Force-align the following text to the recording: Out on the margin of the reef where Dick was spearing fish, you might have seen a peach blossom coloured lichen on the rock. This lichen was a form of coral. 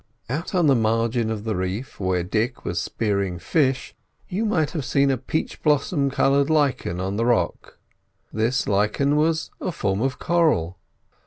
Out 0.31 0.55
on 0.55 0.65
the 0.65 0.73
margin 0.73 1.29
of 1.29 1.43
the 1.43 1.55
reef 1.55 1.99
where 1.99 2.23
Dick 2.23 2.65
was 2.65 2.81
spearing 2.81 3.37
fish, 3.37 3.93
you 4.27 4.45
might 4.47 4.71
have 4.71 4.83
seen 4.83 5.11
a 5.11 5.15
peach 5.17 5.61
blossom 5.61 6.09
coloured 6.09 6.49
lichen 6.49 6.99
on 6.99 7.17
the 7.17 7.25
rock. 7.27 7.77
This 8.33 8.67
lichen 8.67 9.15
was 9.15 9.51
a 9.61 9.71
form 9.71 10.01
of 10.01 10.17
coral. 10.17 10.79